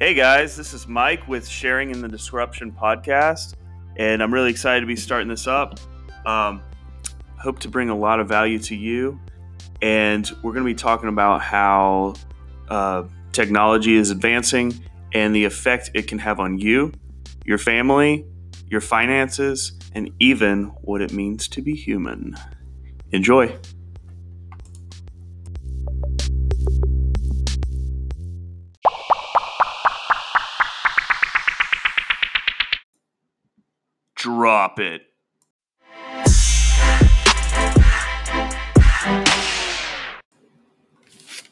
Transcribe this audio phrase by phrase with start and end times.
[0.00, 3.54] Hey guys, this is Mike with Sharing in the Disruption podcast,
[3.96, 5.80] and I'm really excited to be starting this up.
[6.24, 6.62] Um,
[7.36, 9.18] hope to bring a lot of value to you,
[9.82, 12.14] and we're going to be talking about how
[12.68, 14.72] uh, technology is advancing
[15.14, 16.92] and the effect it can have on you,
[17.44, 18.24] your family,
[18.68, 22.36] your finances, and even what it means to be human.
[23.10, 23.52] Enjoy.
[34.58, 35.02] Drop it.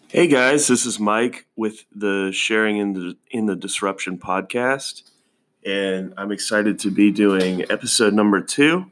[0.08, 5.08] Hey guys, this is Mike with the Sharing in the in the Disruption podcast,
[5.64, 8.86] and I'm excited to be doing episode number two.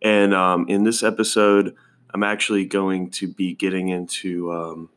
[0.00, 1.74] And um, in this episode,
[2.14, 4.88] I'm actually going to be getting into um,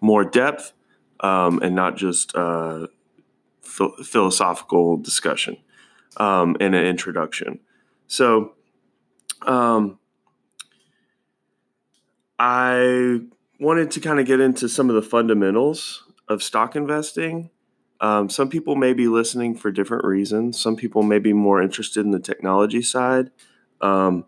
[0.00, 0.72] more depth
[1.20, 2.86] um, and not just uh,
[3.62, 5.58] ph- philosophical discussion
[6.16, 7.60] um, and an introduction.
[8.06, 8.54] So,
[9.42, 9.98] um,
[12.38, 13.20] I
[13.58, 17.50] wanted to kind of get into some of the fundamentals of stock investing.
[18.00, 20.60] Um, some people may be listening for different reasons.
[20.60, 23.30] Some people may be more interested in the technology side,
[23.80, 24.26] um,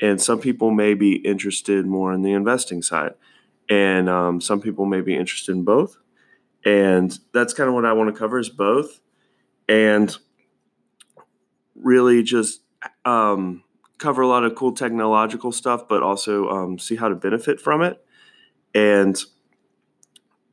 [0.00, 3.14] and some people may be interested more in the investing side.
[3.68, 5.96] And um, some people may be interested in both.
[6.64, 9.00] And that's kind of what I want to cover is both.
[9.68, 10.14] And
[11.74, 12.61] really just
[13.04, 13.64] um,
[13.98, 17.82] cover a lot of cool technological stuff, but also um, see how to benefit from
[17.82, 18.04] it.
[18.74, 19.16] And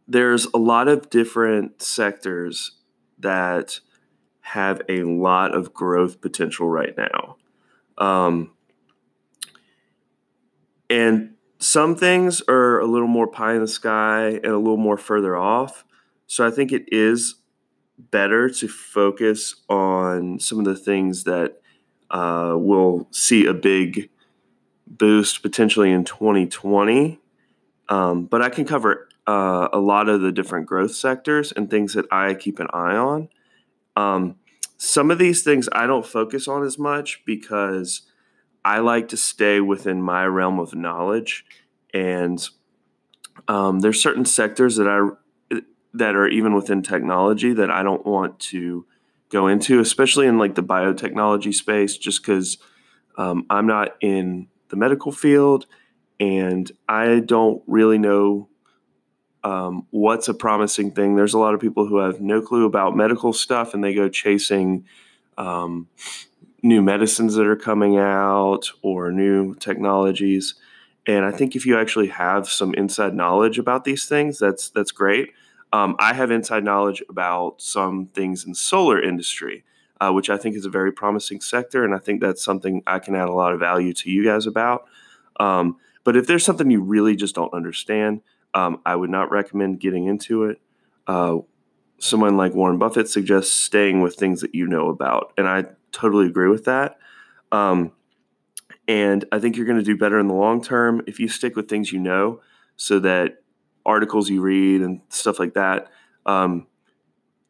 [0.08, 2.72] there's a lot of different sectors
[3.20, 3.80] that
[4.42, 7.38] have a lot of growth potential right now.
[7.98, 8.52] Um,
[10.90, 14.98] and some things are a little more pie in the sky and a little more
[14.98, 15.86] further off.
[16.26, 17.36] So I think it is
[17.98, 21.59] better to focus on some of the things that
[22.12, 24.10] uh, will see a big
[24.88, 27.20] boost potentially in 2020.
[27.88, 31.94] Um, but I can cover uh, a lot of the different growth sectors and things
[31.94, 33.30] that I keep an eye on.
[33.96, 34.36] Um,
[34.78, 38.04] some of these things I don't focus on as much because
[38.64, 41.46] I like to stay within my realm of knowledge.
[41.94, 42.48] And
[43.48, 45.10] um, there's certain sectors that I
[45.94, 48.86] that are even within technology that I don't want to
[49.30, 52.58] go into, especially in like the biotechnology space, just because
[53.18, 55.66] um, I'm not in the medical field
[56.20, 58.50] and I don't really know
[59.44, 61.16] um, what's a promising thing.
[61.16, 64.10] There's a lot of people who have no clue about medical stuff and they go
[64.10, 64.86] chasing
[65.38, 65.88] um,
[66.62, 70.56] new medicines that are coming out or new technologies.
[71.08, 74.92] And I think if you actually have some inside knowledge about these things, that's that's
[74.92, 75.30] great.
[75.72, 79.64] Um, I have inside knowledge about some things in solar industry,
[80.02, 83.00] uh, which I think is a very promising sector, and I think that's something I
[83.00, 84.86] can add a lot of value to you guys about.
[85.40, 88.22] Um, but if there's something you really just don't understand,
[88.54, 90.60] um, I would not recommend getting into it.
[91.06, 91.38] Uh,
[92.00, 96.26] someone like Warren Buffett suggests staying with things that you know about, and I totally
[96.26, 96.98] agree with that.
[97.52, 97.92] Um,
[98.88, 101.56] and I think you're going to do better in the long term if you stick
[101.56, 102.42] with things you know,
[102.76, 103.44] so that
[103.90, 105.88] articles you read and stuff like that
[106.26, 106.68] um,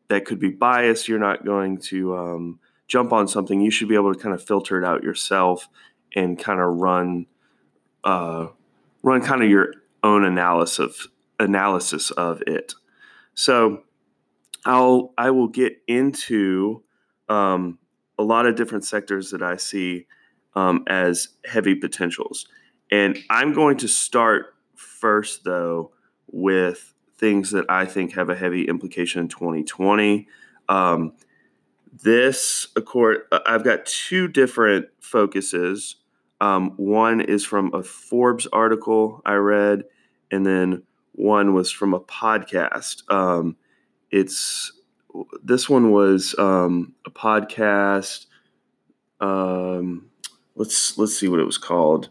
[0.08, 1.08] that could be biased.
[1.08, 3.60] You're not going to um, jump on something.
[3.60, 5.68] You should be able to kind of filter it out yourself
[6.16, 7.26] and kind of run
[8.04, 8.48] uh,
[9.04, 11.08] run kind of your own analysis
[11.40, 12.74] analysis of it.
[13.34, 13.84] So
[14.66, 16.84] I'll I will get into
[17.28, 17.78] um,
[18.18, 20.08] a lot of different sectors that I see
[20.56, 22.48] um, as heavy potentials,
[22.92, 25.92] and I'm going to start first though
[26.32, 30.28] with things that I think have a heavy implication in 2020.
[30.70, 31.14] Um,
[32.04, 35.96] this accord, uh, I've got two different focuses.
[36.42, 39.84] Um, one is from a Forbes article I read,
[40.32, 43.04] and then one was from a podcast.
[43.12, 43.58] Um,
[44.12, 44.72] it's
[45.44, 48.28] this one was um, a podcast.
[49.20, 50.10] Um,
[50.56, 52.10] let's let's see what it was called.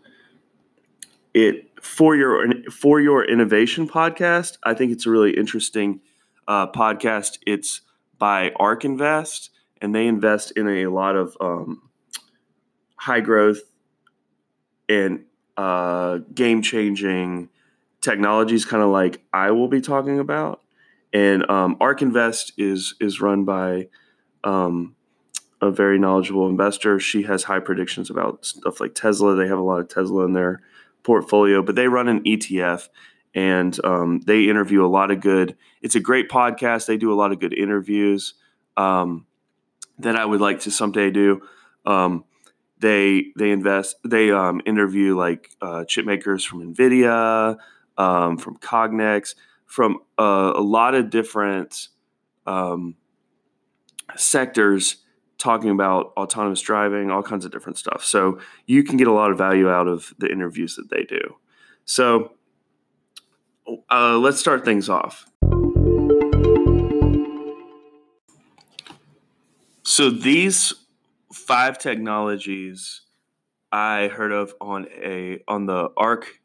[1.33, 4.59] It for your for your innovation podcast.
[4.63, 6.01] I think it's a really interesting
[6.47, 7.39] uh, podcast.
[7.47, 7.81] It's
[8.19, 9.51] by ARK Invest,
[9.81, 11.89] and they invest in a lot of um,
[12.97, 13.61] high growth
[14.89, 15.25] and
[15.57, 17.49] uh, game changing
[18.03, 20.61] technologies, kind of like I will be talking about.
[21.13, 23.89] And um, ARK Invest is is run by
[24.45, 24.95] um,
[25.63, 27.01] a very knowledgeable investor.
[27.01, 29.35] She has high predictions about stuff like Tesla.
[29.35, 30.61] They have a lot of Tesla in there
[31.03, 32.89] portfolio, but they run an ETF
[33.35, 35.57] and um, they interview a lot of good.
[35.83, 36.87] It's a great podcast.
[36.87, 38.35] They do a lot of good interviews
[38.77, 39.27] um,
[39.99, 41.43] that I would like to someday do.
[41.85, 42.25] Um,
[42.81, 47.59] they they invest they um, interview like uh, chip makers from Nvidia,
[47.97, 49.35] um, from Cognex,
[49.67, 51.89] from uh, a lot of different
[52.47, 52.95] um,
[54.17, 54.97] sectors
[55.39, 58.05] talking about autonomous driving, all kinds of different stuff.
[58.05, 61.37] So you can get a lot of value out of the interviews that they do.
[61.85, 62.33] So
[63.91, 65.27] uh, let's start things off.
[69.85, 70.75] So these
[71.33, 73.03] five technologies
[73.73, 76.41] I heard of on a on the ARK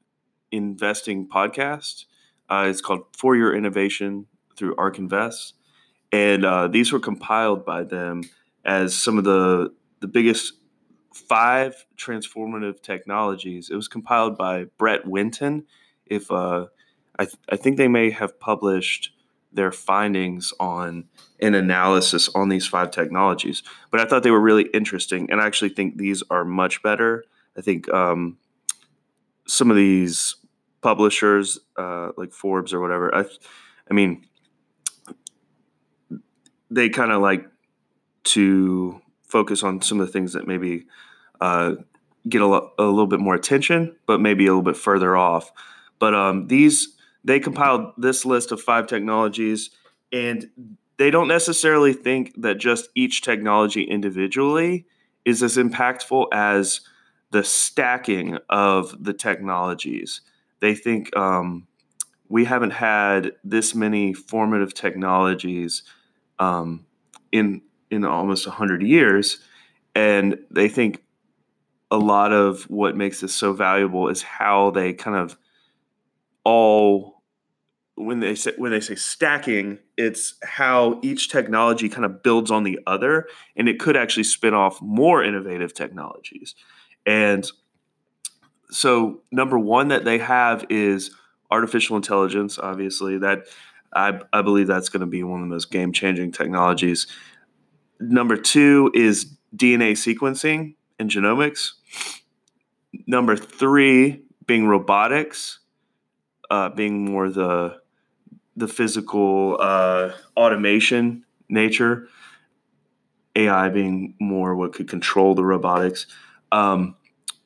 [0.51, 2.05] investing podcast.
[2.49, 5.55] Uh, it's called For Your Innovation through ARK Invest,
[6.11, 8.23] and uh, these were compiled by them
[8.65, 10.53] as some of the the biggest
[11.13, 13.69] five transformative technologies.
[13.69, 15.65] It was compiled by Brett Winton.
[16.05, 16.65] If uh,
[17.17, 19.11] I, th- I think they may have published
[19.51, 21.05] their findings on
[21.39, 23.61] an analysis on these five technologies,
[23.91, 27.23] but I thought they were really interesting, and I actually think these are much better.
[27.55, 28.37] I think um,
[29.47, 30.35] some of these
[30.81, 33.25] publishers, uh, like Forbes or whatever, I,
[33.89, 34.25] I mean,
[36.71, 37.45] they kind of like
[38.23, 40.85] to focus on some of the things that maybe
[41.41, 41.75] uh,
[42.27, 45.51] get a, lo- a, little bit more attention, but maybe a little bit further off.
[45.99, 49.69] But um, these they compiled this list of five technologies,
[50.11, 50.49] and
[50.97, 54.85] they don't necessarily think that just each technology individually
[55.25, 56.81] is as impactful as
[57.31, 60.21] the stacking of the technologies.
[60.59, 61.67] They think um,
[62.29, 65.83] we haven't had this many formative technologies
[66.39, 66.85] um,
[67.31, 67.61] in
[67.93, 69.39] in almost 100 years
[69.95, 71.03] and they think
[71.91, 75.37] a lot of what makes this so valuable is how they kind of
[76.43, 77.21] all
[77.95, 82.63] when they say when they say stacking it's how each technology kind of builds on
[82.63, 86.55] the other and it could actually spin off more innovative technologies.
[87.05, 87.49] And
[88.71, 91.11] so number one that they have is
[91.51, 93.19] artificial intelligence obviously.
[93.19, 93.45] That
[93.93, 97.05] i, I believe that's going to be one of the most game changing technologies
[98.09, 101.71] Number two is DNA sequencing and genomics.
[103.07, 105.59] Number three being robotics,
[106.49, 107.81] uh, being more the
[108.57, 112.09] the physical uh, automation nature.
[113.35, 116.05] AI being more what could control the robotics.
[116.51, 116.95] Um,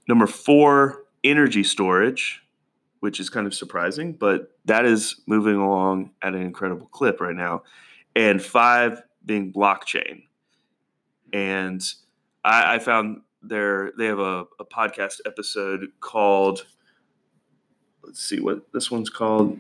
[0.10, 2.42] number four, energy storage,
[3.00, 7.36] which is kind of surprising, but that is moving along at an incredible clip right
[7.36, 7.64] now.
[8.16, 10.24] And five being blockchain
[11.34, 11.82] and
[12.44, 16.66] I, I found their they have a, a podcast episode called
[18.04, 19.60] let's see what this one's called.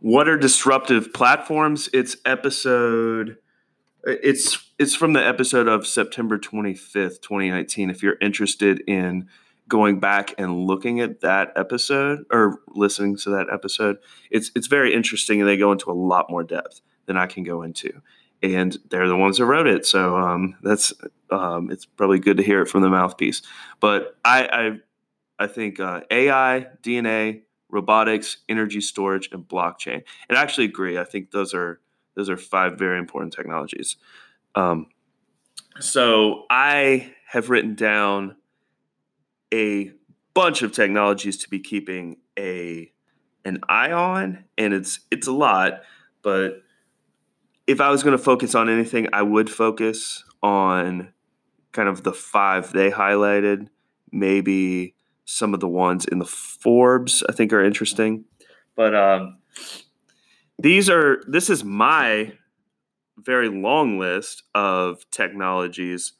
[0.00, 1.88] What are disruptive platforms?
[1.92, 3.38] It's episode
[4.06, 9.28] it's it's from the episode of september 25th 2019 if you're interested in
[9.68, 13.98] going back and looking at that episode or listening to that episode,
[14.30, 17.44] it's it's very interesting, and they go into a lot more depth than I can
[17.44, 18.02] go into.
[18.42, 20.92] And they're the ones that wrote it, so um, that's
[21.30, 23.42] um, it's probably good to hear it from the mouthpiece.
[23.80, 24.78] But I
[25.38, 30.02] I, I think uh, AI, DNA, robotics, energy storage, and blockchain.
[30.28, 30.98] And I actually agree.
[30.98, 31.80] I think those are
[32.14, 33.96] those are five very important technologies.
[34.54, 34.86] Um,
[35.80, 38.36] so I have written down
[39.52, 39.92] a
[40.34, 42.92] bunch of technologies to be keeping a
[43.44, 45.82] an eye on, and it's it's a lot.
[46.22, 46.62] But
[47.66, 51.12] if I was going to focus on anything, I would focus on
[51.72, 53.68] kind of the five they highlighted.
[54.12, 58.24] Maybe some of the ones in the Forbes I think are interesting,
[58.74, 59.38] but um,
[60.58, 62.32] these are this is my
[63.18, 66.12] very long list of technologies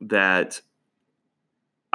[0.00, 0.60] that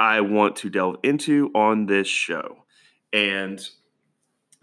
[0.00, 2.64] I want to delve into on this show.
[3.12, 3.60] And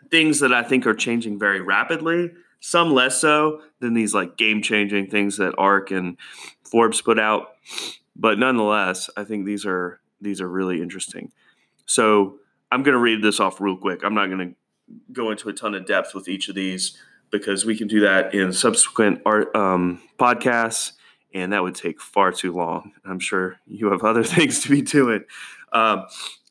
[0.09, 4.63] things that I think are changing very rapidly, some less so than these like game
[4.63, 6.17] changing things that ARK and
[6.63, 7.51] Forbes put out.
[8.15, 11.31] But nonetheless, I think these are these are really interesting.
[11.85, 12.39] So
[12.71, 14.03] I'm going to read this off real quick.
[14.03, 14.55] I'm not going to
[15.13, 16.97] go into a ton of depth with each of these
[17.29, 20.93] because we can do that in subsequent art um, podcasts
[21.41, 22.93] and that would take far too long.
[23.05, 25.23] I'm sure you have other things to be doing.
[25.71, 26.05] Um,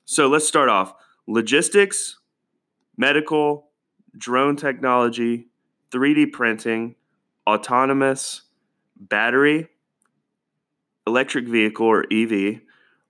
[0.05, 0.95] so let's start off
[1.27, 2.19] logistics,
[2.97, 3.69] medical,
[4.17, 5.49] drone technology,
[5.91, 6.95] 3D printing,
[7.47, 8.43] autonomous,
[8.97, 9.69] battery,
[11.07, 12.61] electric vehicle or EV,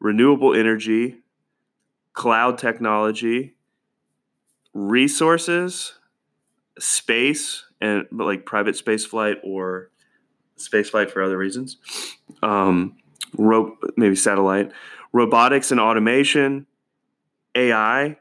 [0.01, 1.17] renewable energy,
[2.13, 3.55] cloud technology,
[4.75, 5.95] resources,
[6.79, 9.91] space and like private space flight or
[10.57, 11.77] space flight for other reasons.
[12.43, 12.97] Um,
[13.37, 14.73] ro- maybe satellite,
[15.13, 16.67] robotics and automation,
[17.55, 18.19] AI,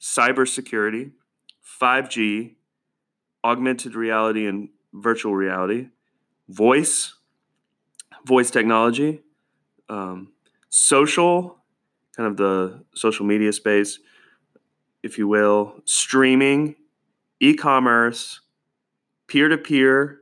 [0.00, 1.12] cybersecurity,
[1.80, 2.54] 5G,
[3.44, 5.88] augmented reality and virtual reality,
[6.48, 7.14] voice,
[8.26, 9.22] voice technology,
[9.88, 10.32] um,
[10.68, 11.58] social,
[12.16, 13.98] kind of the social media space,
[15.02, 16.76] if you will, streaming,
[17.40, 18.40] e commerce,
[19.26, 20.19] peer to peer,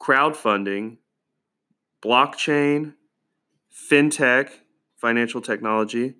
[0.00, 0.96] crowdfunding,
[2.02, 2.94] blockchain,
[3.72, 4.50] fintech,
[4.96, 6.14] financial technology,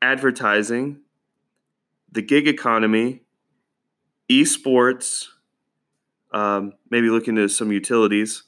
[0.00, 1.00] advertising,
[2.10, 3.22] the gig economy,
[4.30, 5.26] esports,
[6.32, 8.44] um, maybe look into some utilities,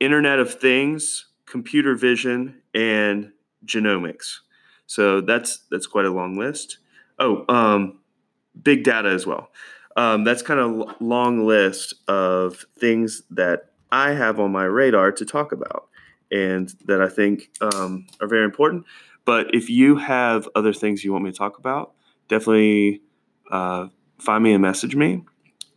[0.00, 3.32] Internet of Things, computer vision, and
[3.64, 4.38] genomics.
[4.86, 6.78] So that's that's quite a long list.
[7.18, 8.00] Oh, um,
[8.60, 9.50] big data as well.
[9.96, 15.24] Um, that's kind of long list of things that I have on my radar to
[15.24, 15.88] talk about
[16.30, 18.86] and that I think um, are very important.
[19.24, 21.92] But if you have other things you want me to talk about,
[22.28, 23.02] definitely
[23.50, 25.22] uh, find me and message me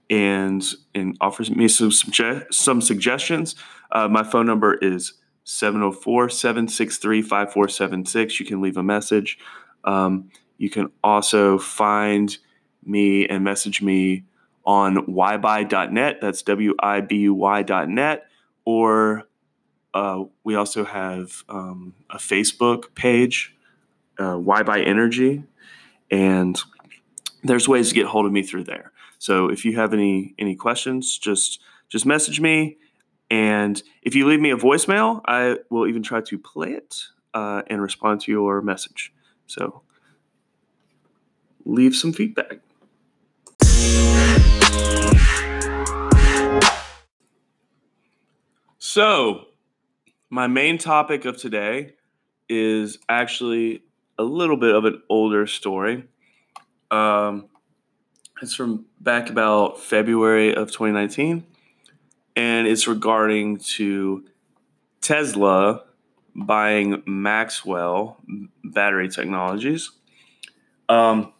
[0.09, 3.55] and and offer me some some suggestions.
[3.91, 5.13] Uh, my phone number is
[5.45, 8.39] 704-763-5476.
[8.39, 9.37] You can leave a message.
[9.85, 12.37] Um, you can also find
[12.87, 14.23] me and message me
[14.65, 16.19] on wibuy.net.
[16.21, 18.27] That's W I B U Y.net.
[18.65, 19.23] Or
[19.93, 23.55] uh, we also have um, a Facebook page,
[24.19, 25.43] uh, Energy.
[26.11, 26.59] And
[27.43, 28.91] there's ways to get hold of me through there.
[29.19, 32.77] So if you have any any questions, just just message me.
[33.29, 36.95] And if you leave me a voicemail, I will even try to play it
[37.33, 39.13] uh, and respond to your message.
[39.47, 39.81] So
[41.65, 42.59] leave some feedback.
[48.79, 49.45] So,
[50.31, 51.93] my main topic of today
[52.49, 53.83] is actually
[54.17, 56.05] a little bit of an older story.
[56.89, 57.45] Um,
[58.41, 61.45] it's from back about February of 2019,
[62.35, 64.25] and it's regarding to
[65.01, 65.83] Tesla
[66.33, 68.17] buying Maxwell
[68.63, 69.91] battery technologies.
[70.89, 71.33] Um,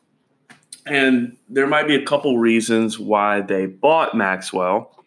[0.90, 5.04] and there might be a couple reasons why they bought Maxwell.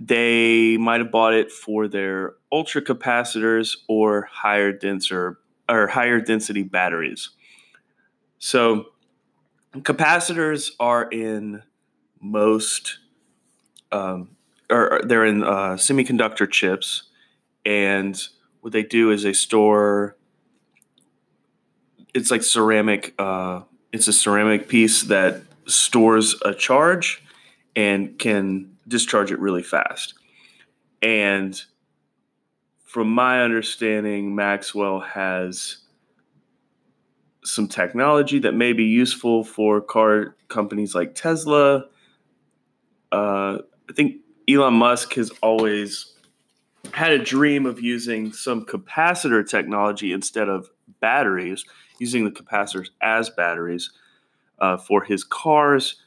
[0.00, 6.62] They might have bought it for their ultra capacitors or higher denser or higher density
[6.62, 7.30] batteries.
[8.38, 8.86] So
[9.76, 11.62] capacitors are in
[12.20, 12.98] most
[13.92, 14.36] um,
[14.70, 17.04] or they're in uh, semiconductor chips
[17.64, 18.20] and
[18.60, 20.16] what they do is they store
[22.14, 23.60] it's like ceramic uh,
[23.92, 27.22] it's a ceramic piece that stores a charge
[27.76, 30.14] and can discharge it really fast.
[31.02, 31.60] And
[32.84, 35.78] from my understanding, Maxwell has
[37.44, 41.86] some technology that may be useful for car companies like Tesla.
[43.10, 43.58] Uh,
[43.88, 44.16] I think
[44.48, 46.14] Elon Musk has always
[46.92, 50.70] had a dream of using some capacitor technology instead of
[51.00, 51.64] batteries
[52.02, 53.92] using the capacitors as batteries
[54.58, 56.02] uh, for his cars.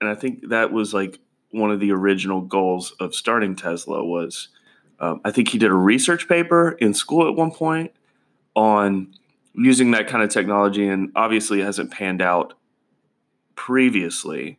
[0.00, 1.18] And I think that was like
[1.52, 4.48] one of the original goals of starting Tesla was
[5.00, 7.92] um, I think he did a research paper in school at one point
[8.54, 9.14] on
[9.54, 12.54] using that kind of technology and obviously it hasn't panned out
[13.54, 14.58] previously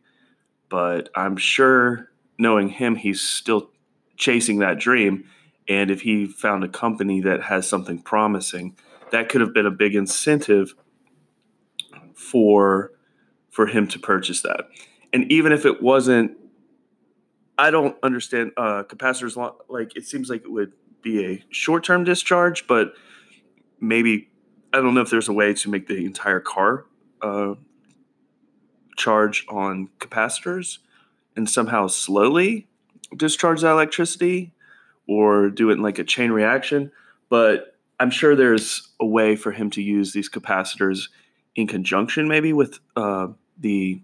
[0.68, 3.70] but i'm sure knowing him he's still
[4.16, 5.24] chasing that dream
[5.68, 8.76] and if he found a company that has something promising
[9.14, 10.74] that could have been a big incentive
[12.14, 12.90] for
[13.48, 14.68] for him to purchase that.
[15.12, 16.32] And even if it wasn't,
[17.56, 19.36] I don't understand uh, capacitors.
[19.68, 22.94] Like it seems like it would be a short term discharge, but
[23.80, 24.30] maybe
[24.72, 26.86] I don't know if there's a way to make the entire car
[27.22, 27.54] uh,
[28.96, 30.78] charge on capacitors
[31.36, 32.66] and somehow slowly
[33.16, 34.52] discharge that electricity
[35.06, 36.90] or do it in like a chain reaction.
[37.28, 41.08] But I'm sure there's a way for him to use these capacitors
[41.54, 44.00] in conjunction, maybe with uh, the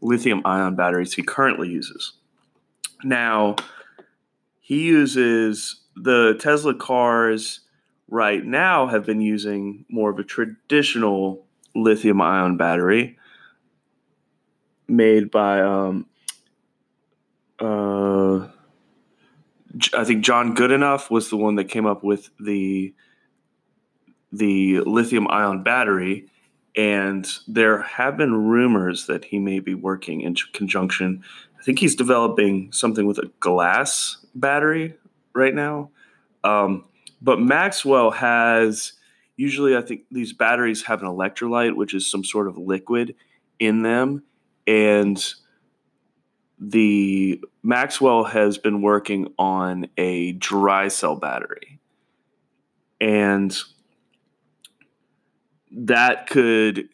[0.00, 2.12] lithium ion batteries he currently uses.
[3.04, 3.56] Now,
[4.60, 7.60] he uses the Tesla cars
[8.08, 13.18] right now have been using more of a traditional lithium ion battery
[14.86, 16.06] made by um,
[17.58, 18.48] uh,
[19.96, 22.94] I think John Goodenough was the one that came up with the
[24.32, 26.26] the lithium ion battery.
[26.74, 31.22] and there have been rumors that he may be working in conjunction.
[31.58, 34.94] I think he's developing something with a glass battery
[35.34, 35.90] right now.
[36.44, 36.84] Um,
[37.20, 38.94] but Maxwell has
[39.36, 43.14] usually, I think these batteries have an electrolyte, which is some sort of liquid
[43.58, 44.22] in them.
[44.66, 45.22] And
[46.58, 51.78] the Maxwell has been working on a dry cell battery.
[53.00, 53.56] And
[55.72, 56.88] that could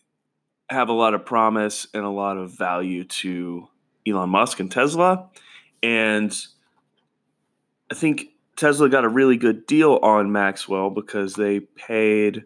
[0.70, 3.68] have a lot of promise and a lot of value to
[4.06, 5.28] Elon Musk and Tesla.
[5.82, 6.36] And
[7.90, 12.44] I think Tesla got a really good deal on Maxwell because they paid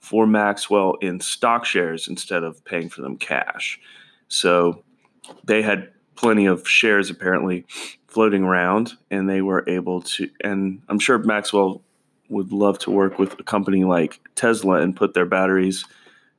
[0.00, 3.80] for Maxwell in stock shares instead of paying for them cash.
[4.28, 4.82] So
[5.44, 7.64] they had plenty of shares apparently
[8.06, 11.82] floating around and they were able to and I'm sure Maxwell
[12.32, 15.84] would love to work with a company like Tesla and put their batteries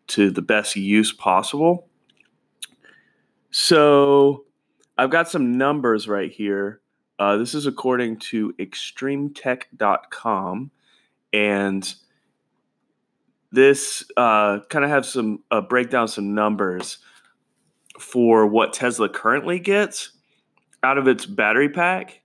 [0.08, 1.88] to the best use possible.
[3.52, 4.46] So
[4.98, 6.82] I've got some numbers right here.
[7.20, 10.72] Uh, this is according to extremetech.com.
[11.32, 11.96] And
[13.52, 16.98] this uh, kind of have some uh, break down some numbers
[18.00, 20.10] for what Tesla currently gets
[20.82, 22.23] out of its battery pack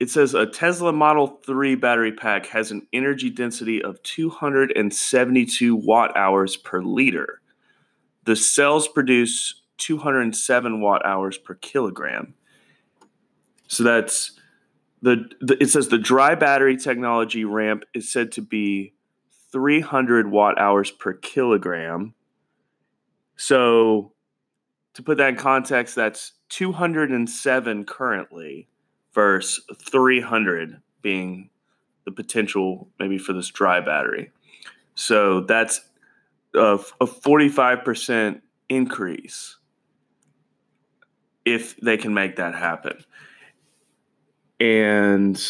[0.00, 6.16] it says a Tesla Model 3 battery pack has an energy density of 272 watt
[6.16, 7.40] hours per liter.
[8.24, 12.34] The cells produce 207 watt hours per kilogram.
[13.68, 14.32] So that's
[15.02, 18.94] the, the, it says the dry battery technology ramp is said to be
[19.52, 22.14] 300 watt hours per kilogram.
[23.36, 24.12] So
[24.94, 28.68] to put that in context, that's 207 currently
[29.14, 31.50] versus 300 being
[32.04, 34.30] the potential maybe for this dry battery.
[34.94, 35.80] So that's
[36.54, 39.56] a, a 45% increase
[41.44, 43.04] if they can make that happen.
[44.60, 45.42] And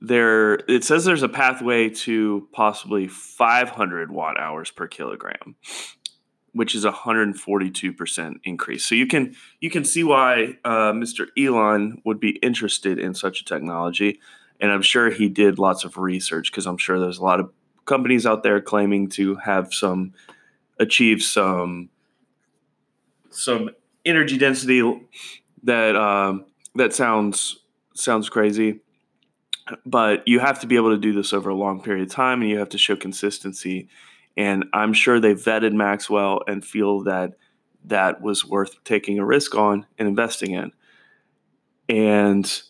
[0.00, 5.56] there it says there's a pathway to possibly 500 watt hours per kilogram
[6.56, 8.86] which is a 142% increase.
[8.86, 11.26] So you can you can see why uh, Mr.
[11.38, 14.20] Elon would be interested in such a technology,
[14.58, 17.52] and I'm sure he did lots of research because I'm sure there's a lot of
[17.84, 20.14] companies out there claiming to have some
[20.80, 21.90] achieve some
[23.28, 23.70] some
[24.06, 24.82] energy density
[25.62, 27.58] that um, that sounds
[27.94, 28.80] sounds crazy
[29.84, 32.40] but you have to be able to do this over a long period of time
[32.40, 33.88] and you have to show consistency
[34.36, 37.34] and I'm sure they vetted Maxwell and feel that
[37.84, 40.72] that was worth taking a risk on and investing in.
[41.88, 42.62] And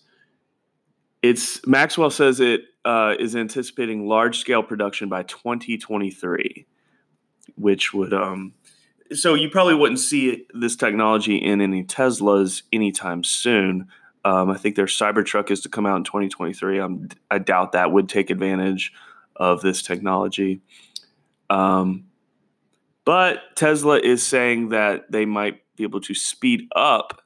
[1.22, 6.66] it's Maxwell says it uh, is anticipating large scale production by 2023,
[7.57, 8.52] which would um,
[9.12, 13.88] so you probably wouldn't see this technology in any Teslas anytime soon.
[14.24, 16.81] Um, I think their Cybertruck is to come out in 2023.
[16.81, 18.92] I'm, I doubt that would take advantage
[19.37, 20.61] of this technology.
[21.50, 22.06] Um,
[23.04, 27.22] but Tesla is saying that they might be able to speed up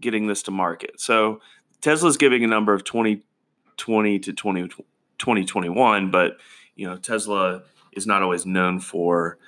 [0.00, 1.00] getting this to market.
[1.00, 1.40] So
[1.80, 6.36] Tesla is giving a number of 2020 to 20, 2021, but
[6.76, 9.38] you know Tesla is not always known for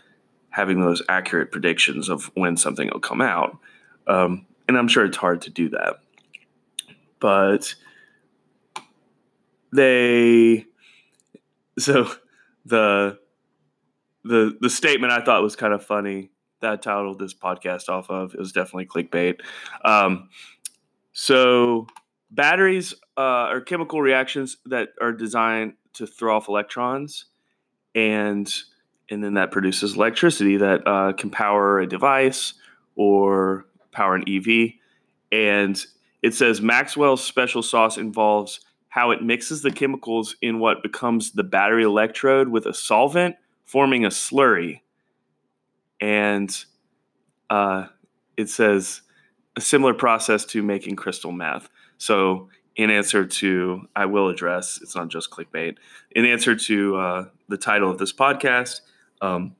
[0.51, 3.59] having those accurate predictions of when something will come out.
[4.07, 5.97] Um, and I'm sure it's hard to do that.
[7.21, 7.75] But
[9.73, 10.65] they,
[11.79, 12.11] so
[12.65, 13.19] the
[14.27, 18.11] the the statement I thought was kind of funny that I titled this podcast off
[18.11, 18.35] of.
[18.35, 19.41] It was definitely clickbait.
[19.85, 20.29] Um,
[21.13, 21.87] so
[22.31, 27.27] batteries uh, are chemical reactions that are designed to throw off electrons,
[27.95, 28.53] and
[29.11, 32.55] and then that produces electricity that uh, can power a device
[32.97, 34.73] or power an EV.
[35.31, 35.85] And
[36.23, 41.45] it says Maxwell's special sauce involves how it mixes the chemicals in what becomes the
[41.45, 43.37] battery electrode with a solvent
[43.67, 44.81] forming a slurry.
[46.01, 46.57] And
[47.51, 47.87] uh,
[48.37, 49.03] it says
[49.57, 51.69] a similar process to making crystal meth.
[51.99, 55.77] So, in answer to, I will address, it's not just clickbait,
[56.11, 58.83] in answer to uh, the title of this podcast,
[59.23, 59.57] um,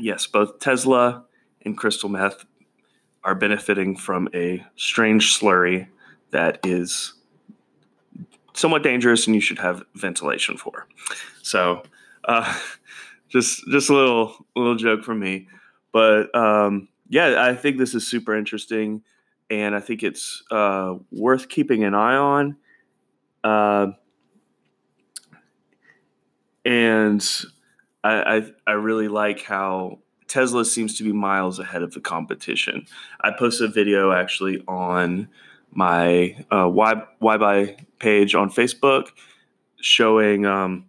[0.00, 1.24] yes, both Tesla
[1.64, 2.44] and crystal meth
[3.22, 5.86] are benefiting from a strange slurry
[6.32, 7.14] that is
[8.54, 10.86] somewhat dangerous and you should have ventilation for.
[11.42, 11.82] So,
[12.24, 12.58] uh,
[13.30, 15.48] just just a little little joke from me,
[15.92, 19.02] but um, yeah, I think this is super interesting,
[19.50, 22.56] and I think it's uh, worth keeping an eye on.
[23.42, 23.88] Uh,
[26.64, 27.26] and
[28.04, 32.86] I, I, I really like how Tesla seems to be miles ahead of the competition.
[33.20, 35.28] I posted a video actually on
[35.72, 39.08] my uh, why why buy page on Facebook
[39.80, 40.88] showing um,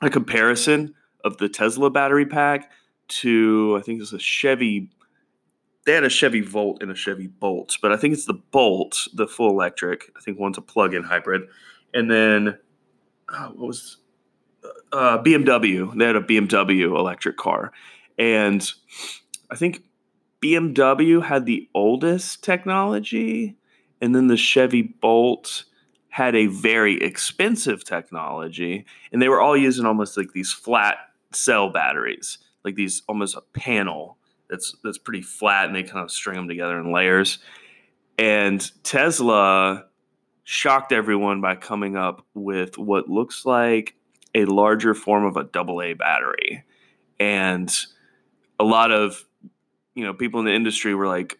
[0.00, 0.94] a comparison
[1.26, 2.70] of the Tesla battery pack
[3.08, 4.90] to I think it's a Chevy.
[5.84, 9.08] They had a Chevy Volt and a Chevy Bolt, but I think it's the Bolt,
[9.12, 10.12] the full electric.
[10.16, 11.42] I think one's a plug-in hybrid,
[11.92, 12.58] and then
[13.28, 13.98] uh, what was
[14.92, 15.96] uh, BMW?
[15.96, 17.72] They had a BMW electric car,
[18.18, 18.68] and
[19.50, 19.82] I think
[20.40, 23.56] BMW had the oldest technology,
[24.00, 25.64] and then the Chevy Bolt
[26.08, 30.96] had a very expensive technology, and they were all using almost like these flat
[31.32, 34.18] cell batteries like these almost a panel
[34.50, 37.38] that's that's pretty flat, and they kind of string them together in layers.
[38.18, 39.86] And Tesla
[40.44, 43.94] shocked everyone by coming up with what looks like
[44.34, 46.64] a larger form of a double A battery.
[47.18, 47.72] And
[48.58, 49.24] a lot of
[49.94, 51.38] you know people in the industry were like,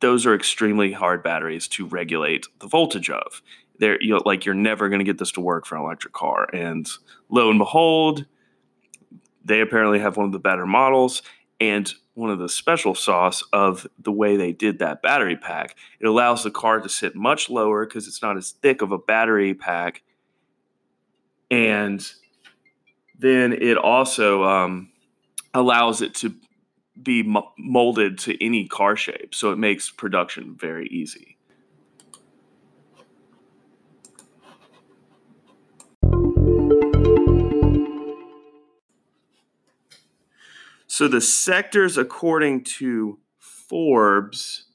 [0.00, 3.42] those are extremely hard batteries to regulate the voltage of.
[3.78, 6.12] They're you know, like you're never going to get this to work for an electric
[6.12, 6.48] car.
[6.52, 6.88] And
[7.30, 8.26] lo and behold,
[9.44, 11.22] they apparently have one of the better models
[11.60, 15.76] and one of the special sauce of the way they did that battery pack.
[16.00, 18.98] It allows the car to sit much lower because it's not as thick of a
[18.98, 20.02] battery pack.
[21.50, 22.04] And
[23.18, 24.90] then it also um,
[25.54, 26.34] allows it to
[27.00, 27.22] be
[27.58, 29.34] molded to any car shape.
[29.34, 31.38] So it makes production very easy.
[40.92, 44.66] So the sectors, according to Forbes,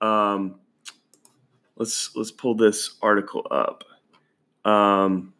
[0.00, 0.58] um,
[1.76, 3.84] let's let's pull this article up.
[4.64, 5.34] Um,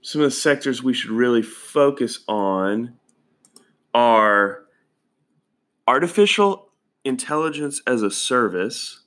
[0.00, 2.94] some of the sectors we should really focus on
[3.92, 4.64] are
[5.86, 6.70] artificial
[7.04, 9.00] intelligence as a service,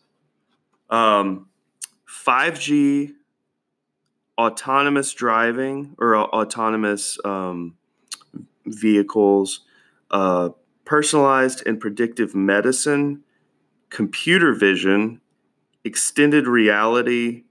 [0.92, 1.48] um,
[2.08, 3.14] 5G
[4.42, 7.76] autonomous driving or autonomous um,
[8.66, 9.62] vehicles,
[10.10, 10.50] uh,
[10.84, 13.24] personalized and predictive medicine,
[13.90, 15.22] computer vision,
[15.84, 17.44] extended reality,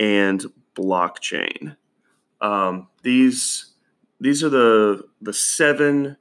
[0.00, 1.76] and blockchain.
[2.40, 3.72] Um, these
[4.20, 6.16] these are the the seven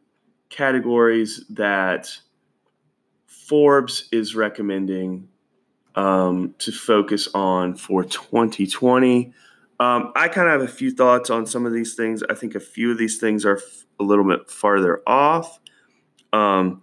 [0.49, 2.09] categories that
[3.25, 5.29] Forbes is recommending
[5.95, 9.33] um, to focus on for 2020.
[9.79, 12.23] Um, I kind of have a few thoughts on some of these things.
[12.29, 15.59] I think a few of these things are f- a little bit farther off.
[16.31, 16.81] Um,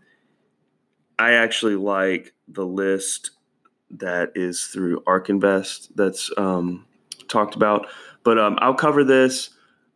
[1.19, 3.31] I actually like the list
[3.93, 6.87] that is through ARK Invest that's um,
[7.29, 7.87] talked about,
[8.25, 9.51] but um, I'll cover this.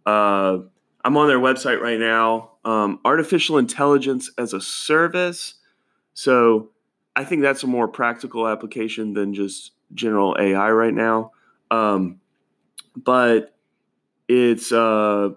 [0.05, 0.59] Uh,
[1.05, 2.53] I'm on their website right now.
[2.65, 5.55] Um, artificial intelligence as a service.
[6.15, 6.71] So
[7.15, 11.33] I think that's a more practical application than just general AI right now.
[11.71, 12.21] Um,
[12.97, 13.55] but
[14.29, 15.31] it's uh,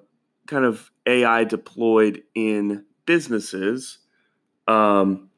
[0.47, 3.99] kind of AI deployed in businesses.
[4.67, 5.29] Um,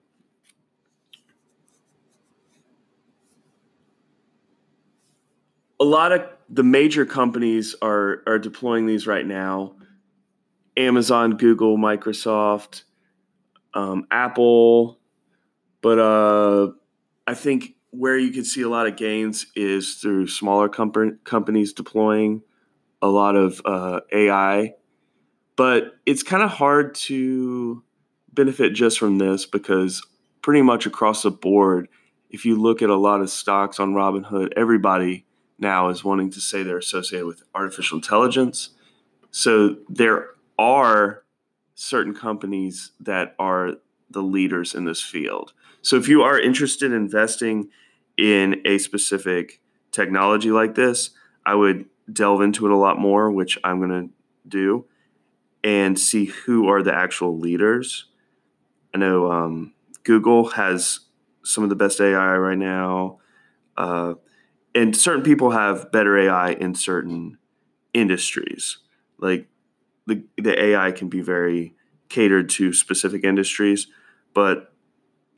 [5.79, 9.73] a lot of the major companies are are deploying these right now.
[10.77, 12.83] Amazon, Google, Microsoft,
[13.73, 14.99] um, Apple,
[15.81, 16.71] but uh,
[17.27, 21.73] I think where you can see a lot of gains is through smaller comp- companies
[21.73, 22.41] deploying
[23.01, 24.73] a lot of uh, AI,
[25.55, 27.83] but it's kind of hard to
[28.33, 30.05] benefit just from this because
[30.41, 31.87] pretty much across the board,
[32.29, 35.25] if you look at a lot of stocks on Robinhood, everybody
[35.59, 38.69] now is wanting to say they're associated with artificial intelligence.
[39.31, 41.23] So there are
[41.75, 43.73] certain companies that are
[44.09, 45.53] the leaders in this field.
[45.81, 47.69] So if you are interested in investing
[48.21, 49.59] in a specific
[49.91, 51.09] technology like this,
[51.43, 54.13] I would delve into it a lot more, which I'm going to
[54.47, 54.85] do,
[55.63, 58.05] and see who are the actual leaders.
[58.93, 60.99] I know um, Google has
[61.43, 63.17] some of the best AI right now,
[63.75, 64.13] uh,
[64.75, 67.39] and certain people have better AI in certain
[67.91, 68.77] industries.
[69.17, 69.47] Like
[70.05, 71.73] the the AI can be very
[72.07, 73.87] catered to specific industries,
[74.35, 74.73] but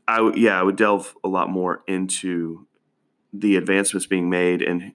[0.06, 2.67] I w- yeah, I would delve a lot more into
[3.34, 4.93] the advancements being made and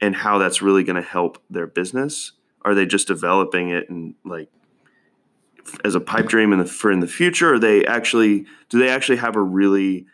[0.00, 2.32] and how that's really going to help their business.
[2.62, 4.48] Are they just developing it and like
[5.84, 7.54] as a pipe dream in the for in the future?
[7.54, 10.06] Or they actually do they actually have a really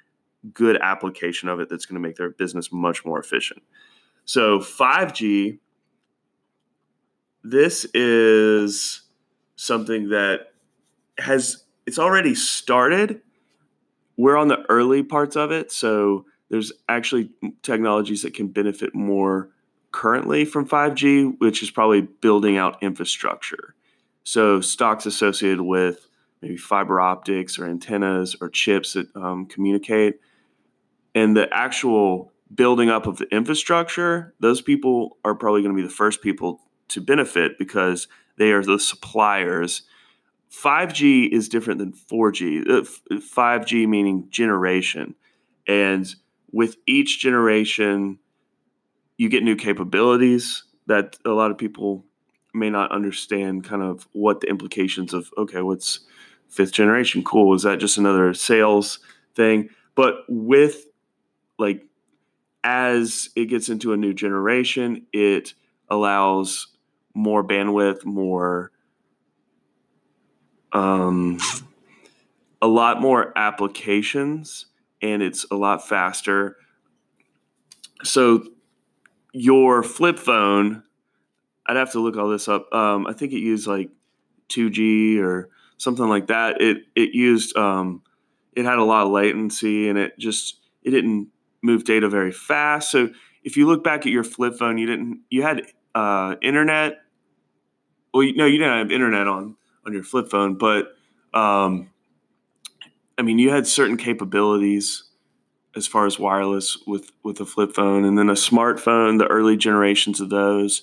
[0.52, 3.62] good application of it that's going to make their business much more efficient?
[4.24, 5.58] So 5G
[7.44, 9.02] this is
[9.56, 10.52] something that
[11.18, 13.20] has it's already started.
[14.16, 17.30] We're on the early parts of it, so there's actually
[17.62, 19.50] technologies that can benefit more
[19.90, 23.74] currently from 5G, which is probably building out infrastructure.
[24.22, 26.08] So stocks associated with
[26.40, 30.20] maybe fiber optics or antennas or chips that um, communicate,
[31.12, 35.86] and the actual building up of the infrastructure, those people are probably going to be
[35.86, 38.06] the first people to benefit because
[38.38, 39.82] they are the suppliers.
[40.52, 42.64] 5G is different than 4G.
[43.10, 45.16] 5G uh, meaning generation.
[45.66, 46.14] And
[46.54, 48.20] with each generation,
[49.16, 52.04] you get new capabilities that a lot of people
[52.54, 56.00] may not understand kind of what the implications of okay what's
[56.48, 57.24] fifth generation?
[57.24, 57.54] Cool.
[57.54, 59.00] Is that just another sales
[59.34, 59.68] thing?
[59.96, 60.86] But with
[61.58, 61.82] like
[62.62, 65.54] as it gets into a new generation it
[65.88, 66.68] allows
[67.14, 68.70] more bandwidth more
[70.72, 71.38] um,
[72.62, 74.66] a lot more applications
[75.12, 76.56] and it's a lot faster
[78.04, 78.44] so
[79.32, 80.82] your flip phone,
[81.66, 82.72] I'd have to look all this up.
[82.72, 83.90] Um, I think it used like
[84.50, 86.60] 2G or something like that.
[86.60, 88.02] It it used um,
[88.54, 91.28] it had a lot of latency and it just it didn't
[91.62, 92.90] move data very fast.
[92.90, 93.10] So
[93.42, 95.62] if you look back at your flip phone, you didn't you had
[95.94, 96.98] uh, internet.
[98.12, 100.94] Well, you, no, you didn't have internet on on your flip phone, but
[101.32, 101.90] um,
[103.16, 105.04] I mean, you had certain capabilities
[105.76, 109.56] as far as wireless with with a flip phone and then a smartphone the early
[109.56, 110.82] generations of those.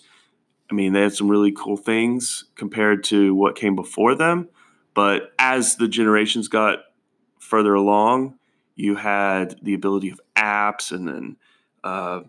[0.69, 4.47] I mean they had some really cool things compared to what came before them
[4.93, 6.79] but as the generations got
[7.39, 8.37] further along
[8.75, 11.35] you had the ability of apps and then
[11.83, 12.21] uh,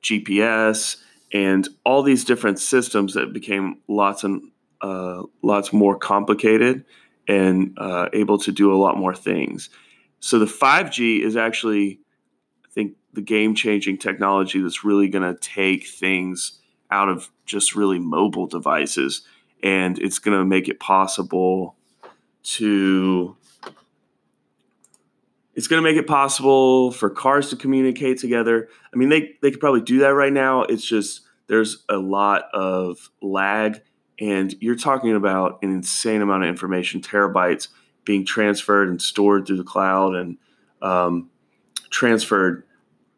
[0.00, 0.98] gps
[1.32, 4.42] and all these different systems that became lots and
[4.80, 6.84] uh, lots more complicated
[7.28, 9.68] and uh, able to do a lot more things.
[10.20, 12.00] So the 5g is actually
[12.64, 16.58] I think the game changing technology that's really going to take things
[16.90, 19.22] out of just really mobile devices
[19.62, 21.76] and it's going to make it possible
[22.42, 23.36] to
[25.54, 28.68] it's going to make it possible for cars to communicate together.
[28.92, 30.62] I mean they, they could probably do that right now.
[30.62, 33.82] It's just there's a lot of lag
[34.20, 37.68] and you're talking about an insane amount of information terabytes
[38.04, 40.38] being transferred and stored through the cloud and
[40.82, 41.30] um,
[41.90, 42.64] transferred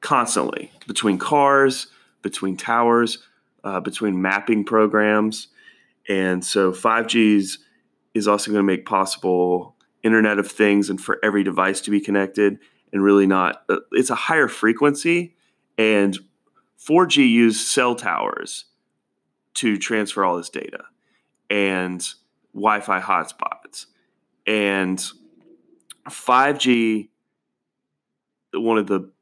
[0.01, 1.87] constantly between cars,
[2.23, 3.19] between towers,
[3.65, 5.49] uh, between mapping programs.
[6.09, 7.59] And so 5G's
[8.15, 12.01] is also going to make possible Internet of Things and for every device to be
[12.01, 12.59] connected
[12.93, 15.37] and really not, uh, it's a higher frequency.
[15.79, 16.19] And
[16.79, 18.65] 4G used cell towers
[19.61, 20.85] to transfer all this data
[21.51, 22.07] and
[22.55, 23.87] Wi Fi hotspots.
[24.47, 24.99] And
[26.09, 27.09] 5G,
[28.55, 29.13] one of the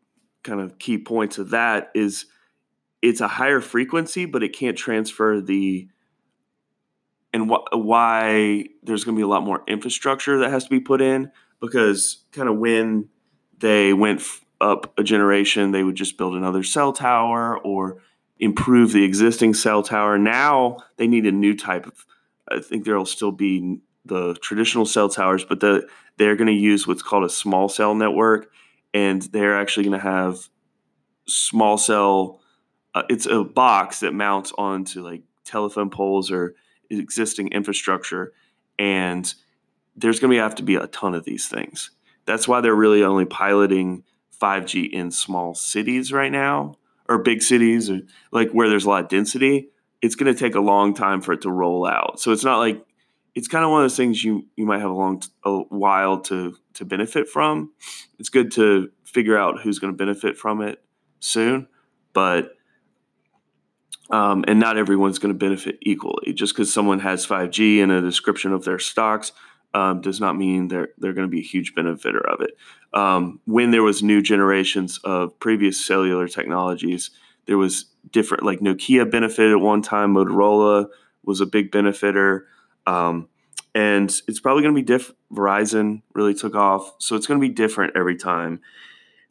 [0.44, 2.27] kind of key points of that is
[3.03, 5.88] it's a higher frequency, but it can't transfer the
[7.33, 10.81] and wh- why there's going to be a lot more infrastructure that has to be
[10.81, 13.09] put in because kind of when
[13.59, 18.01] they went f- up a generation, they would just build another cell tower or
[18.38, 20.18] improve the existing cell tower.
[20.18, 22.07] Now they need a new type of.
[22.51, 26.87] I think there'll still be the traditional cell towers, but the, they're going to use
[26.87, 28.51] what's called a small cell network,
[28.94, 30.48] and they're actually going to have
[31.27, 32.40] small cell.
[32.94, 36.55] Uh, it's a box that mounts onto like telephone poles or
[36.90, 38.33] existing infrastructure,
[38.79, 39.35] and
[39.94, 41.90] there's going to have to be a ton of these things.
[42.24, 44.05] That's why they're really only piloting
[44.40, 46.77] 5G in small cities right now,
[47.09, 48.01] or big cities, or
[48.33, 49.71] like where there's a lot of density.
[50.01, 52.21] It's going to take a long time for it to roll out.
[52.21, 52.85] So it's not like
[53.35, 56.21] it's kind of one of those things you you might have a long a while
[56.23, 57.73] to to benefit from.
[58.18, 60.83] It's good to figure out who's going to benefit from it
[61.21, 61.68] soon,
[62.12, 62.53] but
[64.11, 66.33] um, and not everyone's going to benefit equally.
[66.33, 69.33] Just because someone has 5G in a description of their stocks
[69.74, 72.57] um, does not mean they're they're going to be a huge benefiter of it.
[72.94, 77.11] Um, when there was new generations of previous cellular technologies,
[77.46, 80.87] there was different like Nokia benefited at one time, Motorola
[81.24, 82.46] was a big benefiter.
[82.87, 83.28] Um,
[83.74, 85.18] and it's probably going to be different.
[85.33, 88.61] Verizon really took off, so it's going to be different every time,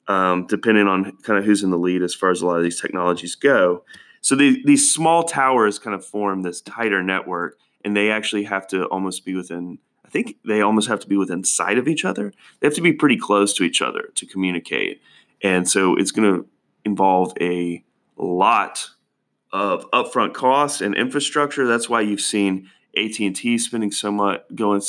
[0.08, 2.64] um, depending on kind of who's in the lead as far as a lot of
[2.64, 3.84] these technologies go.
[4.22, 8.68] So the, these small towers kind of form this tighter network, and they actually have
[8.68, 9.80] to almost be within.
[10.08, 12.32] I think they almost have to be within sight of each other.
[12.60, 15.02] They have to be pretty close to each other to communicate,
[15.44, 16.48] and so it's going to
[16.86, 17.84] involve a
[18.16, 18.90] lot
[19.52, 21.68] of upfront costs and infrastructure.
[21.68, 24.82] That's why you've seen AT and T spending so much, going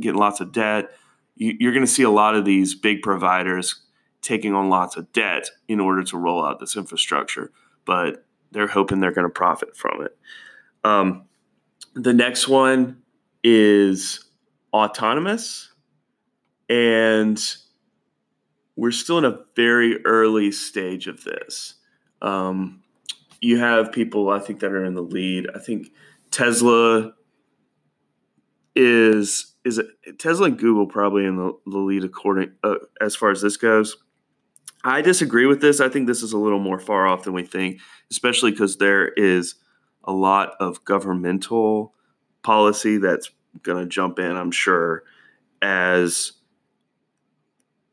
[0.00, 0.90] getting lots of debt.
[1.36, 3.82] You, are going to see a lot of these big providers
[4.22, 7.50] taking on lots of debt in order to roll out this infrastructure,
[7.84, 10.16] but they're hoping they're going to profit from it.
[10.84, 11.24] Um,
[11.94, 13.01] the next one
[13.42, 14.24] is
[14.72, 15.70] autonomous,
[16.68, 17.42] and
[18.76, 21.74] we're still in a very early stage of this.
[22.20, 22.82] Um,
[23.40, 25.48] you have people I think that are in the lead.
[25.54, 25.88] I think
[26.30, 27.12] Tesla
[28.74, 29.80] is is
[30.18, 33.96] Tesla and Google probably in the, the lead according uh, as far as this goes.
[34.84, 35.80] I disagree with this.
[35.80, 39.08] I think this is a little more far off than we think, especially because there
[39.08, 39.54] is
[40.04, 41.94] a lot of governmental
[42.42, 43.30] policy that's
[43.62, 45.04] going to jump in, I'm sure,
[45.60, 46.32] as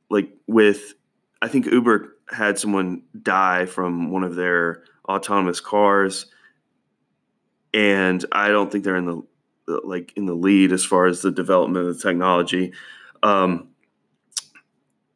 [0.10, 0.94] like with
[1.42, 6.28] I think Uber had someone die from one of their autonomous cars
[7.74, 9.22] and I don't think they're in the
[9.84, 12.74] like in the lead as far as the development of the technology.
[13.22, 13.70] Um,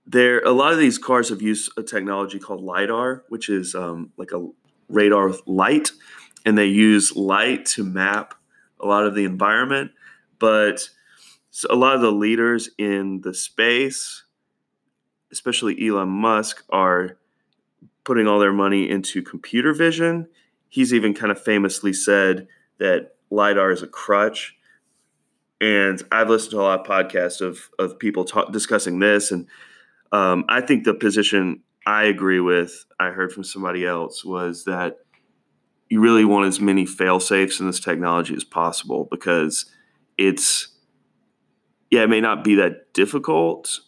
[0.06, 4.12] there, a lot of these cars have used a technology called lidar, which is um,
[4.18, 4.48] like a
[4.90, 5.92] radar with light,
[6.46, 8.36] and they use light to map
[8.84, 9.92] a lot of the environment.
[10.40, 10.90] But
[11.70, 14.24] a lot of the leaders in the space,
[15.32, 17.18] especially Elon Musk, are
[18.04, 20.28] putting all their money into computer vision.
[20.70, 22.48] He's even kind of famously said
[22.80, 24.56] that lidar is a crutch.
[25.62, 29.48] And I've listened to a lot of podcasts of of people talk, discussing this, and
[30.12, 35.00] um, I think the position I agree with, I heard from somebody else, was that
[35.94, 39.68] you really want as many fail safes in this technology as possible because
[40.18, 40.70] it's
[41.92, 43.80] yeah, it may not be that difficult.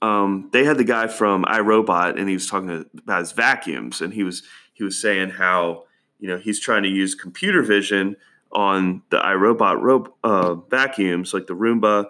[0.00, 4.14] Um, they had the guy from iRobot, and he was talking about his vacuums, and
[4.14, 5.82] he was he was saying how
[6.20, 8.14] you know he's trying to use computer vision
[8.52, 12.06] on the iRobot ro- uh, vacuums like the Roomba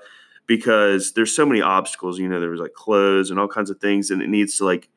[0.47, 2.19] because there's so many obstacles.
[2.19, 4.67] You know, there was like clothes and all kinds of things, and it needs to
[4.67, 4.90] like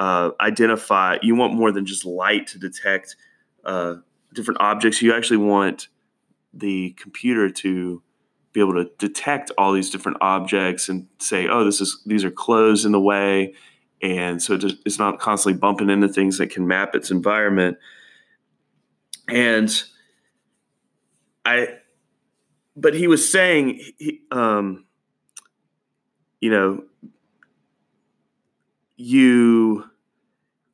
[0.00, 1.18] uh, identify.
[1.22, 3.16] You want more than just light to detect
[3.64, 3.96] uh,
[4.32, 5.02] different objects.
[5.02, 5.88] You actually want
[6.54, 8.02] the computer to
[8.52, 12.30] be able to detect all these different objects and say, "Oh, this is these are
[12.30, 13.54] clothes in the way,"
[14.02, 17.76] and so it's not constantly bumping into things that can map its environment.
[19.28, 19.70] And
[21.44, 21.68] I,
[22.74, 24.86] but he was saying, he, um,
[26.40, 26.84] you know,
[28.96, 29.89] you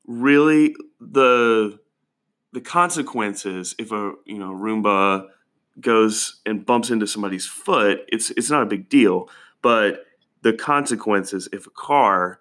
[0.07, 1.79] really the
[2.53, 5.29] the consequences if a you know Roomba
[5.81, 9.29] goes and bumps into somebody's foot, it's it's not a big deal.
[9.62, 10.05] But
[10.42, 12.40] the consequences if a car,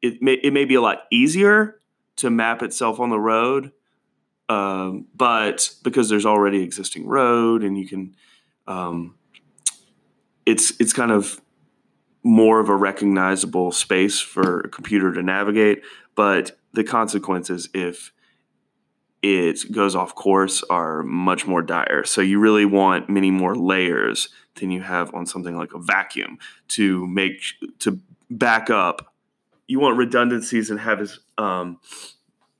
[0.00, 1.80] it may it may be a lot easier
[2.16, 3.72] to map itself on the road
[4.52, 8.14] um, but because there's already existing road and you can,
[8.66, 9.14] um,
[10.44, 11.40] it's it's kind of
[12.22, 15.82] more of a recognizable space for a computer to navigate.
[16.14, 18.12] But the consequences if
[19.22, 22.04] it goes off course are much more dire.
[22.04, 26.38] So you really want many more layers than you have on something like a vacuum
[26.68, 27.40] to make
[27.78, 29.14] to back up.
[29.68, 31.78] You want redundancies and have as um,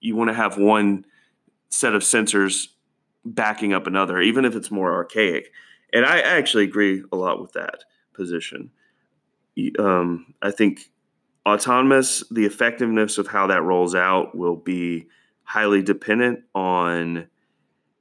[0.00, 1.04] you want to have one
[1.68, 2.68] set of sensors
[3.24, 5.52] backing up another, even if it's more archaic.
[5.92, 8.70] And I actually agree a lot with that position.
[9.78, 10.90] Um, I think
[11.46, 15.06] autonomous, the effectiveness of how that rolls out will be
[15.44, 17.28] highly dependent on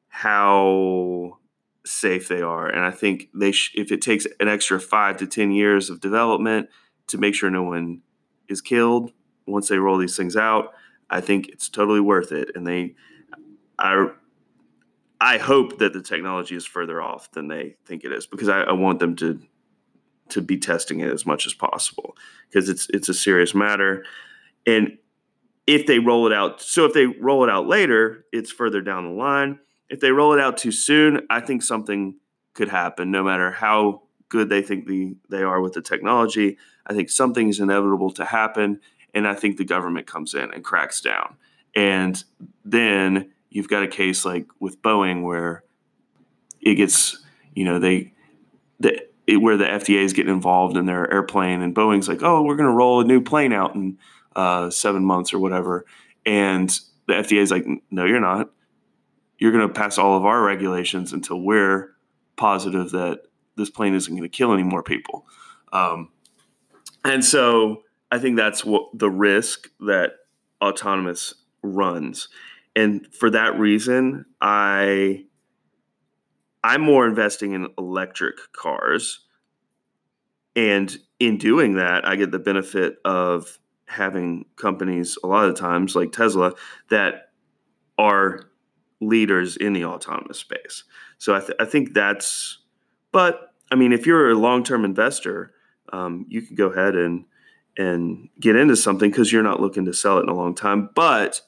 [0.08, 1.38] how
[1.86, 2.68] safe they are.
[2.68, 6.00] And I think they sh- if it takes an extra five to ten years of
[6.00, 6.70] development
[7.08, 8.02] to make sure no one
[8.48, 9.12] is killed
[9.48, 10.74] once they roll these things out,
[11.10, 12.52] I think it's totally worth it.
[12.56, 12.96] And they
[13.78, 14.10] I
[15.20, 18.62] I hope that the technology is further off than they think it is because I,
[18.62, 19.40] I want them to
[20.32, 22.16] to be testing it as much as possible
[22.50, 24.04] because it's it's a serious matter.
[24.66, 24.98] And
[25.68, 29.06] if they roll it out, so if they roll it out later, it's further down
[29.06, 29.60] the line.
[29.90, 32.16] If they roll it out too soon, I think something
[32.54, 33.12] could happen.
[33.12, 37.50] No matter how good they think the they are with the technology, I think something
[37.50, 38.80] is inevitable to happen,
[39.14, 41.38] and I think the government comes in and cracks down,
[41.76, 42.24] and
[42.66, 45.64] then you've got a case like with Boeing where
[46.62, 48.14] it gets, you know, they,
[48.80, 52.44] the, it, where the FDA is getting involved in their airplane, and Boeing's like, oh,
[52.44, 53.98] we're going to roll a new plane out in
[54.36, 55.86] uh, seven months or whatever,
[56.26, 56.70] and
[57.08, 58.50] the FDA is like, no, you're not.
[59.38, 61.96] You're going to pass all of our regulations until we're
[62.36, 63.22] positive that
[63.58, 65.26] this plane isn't going to kill any more people.
[65.74, 66.10] Um,
[67.04, 70.14] and so I think that's what the risk that
[70.62, 72.28] autonomous runs
[72.76, 75.26] and for that reason, I
[76.64, 79.26] I'm more investing in electric cars.
[80.56, 85.96] And in doing that, I get the benefit of having companies a lot of times
[85.96, 86.54] like Tesla
[86.90, 87.30] that
[87.98, 88.50] are
[89.00, 90.84] leaders in the autonomous space.
[91.18, 92.60] So I, th- I think that's,
[93.12, 95.54] but I mean, if you're a long term investor,
[95.92, 97.26] um, you can go ahead and
[97.78, 100.90] and get into something because you're not looking to sell it in a long time.
[100.94, 101.42] But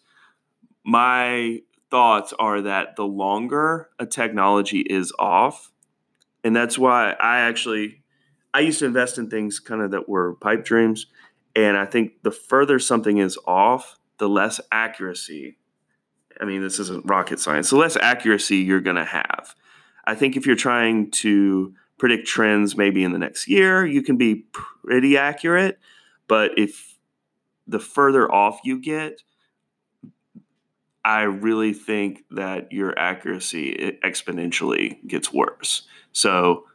[0.85, 1.59] my
[1.93, 5.71] thoughts are that the longer a technology is off,
[6.43, 8.01] and that's why I actually
[8.51, 11.05] I used to invest in things kind of that were pipe dreams,
[11.55, 15.59] and I think the further something is off, the less accuracy.
[16.41, 17.69] I mean, this isn't rocket science.
[17.69, 19.53] The less accuracy you're going to have.
[20.03, 24.17] I think if you're trying to predict trends maybe in the next year, you can
[24.17, 25.77] be pretty accurate.
[26.27, 26.97] But if
[27.67, 29.21] the further off you get,
[31.05, 35.83] I really think that your accuracy eh, exponentially gets worse.
[36.11, 36.65] So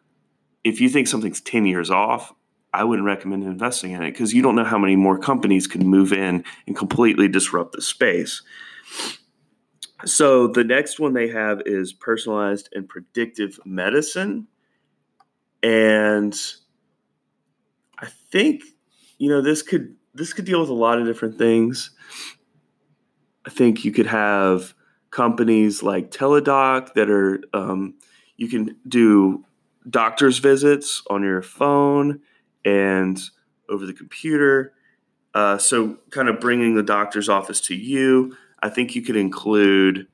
[0.65, 2.35] if you think something's 10 years off,
[2.73, 5.87] I wouldn't recommend investing in it because you don't know how many more companies can
[5.87, 8.43] move in and completely disrupt the space.
[10.05, 14.47] So the next one they have is personalized and predictive medicine.
[15.63, 16.39] And
[17.99, 18.63] I think,
[19.19, 21.91] you know, this could this could deal with a lot of different things.
[23.49, 24.75] I think you could have
[25.11, 27.95] companies like Teladoc that are um,
[28.37, 29.43] you can do
[29.89, 32.21] doctor's visits on your phone
[32.67, 33.19] and
[33.71, 34.75] over the computer.
[35.33, 38.37] Uh, so, kind of bringing the doctor's office to you.
[38.63, 40.09] I think you could include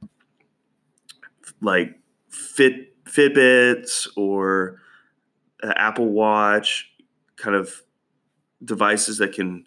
[1.61, 4.81] like Fit Fitbits or
[5.61, 6.89] Apple Watch,
[7.35, 7.83] kind of
[8.65, 9.67] devices that can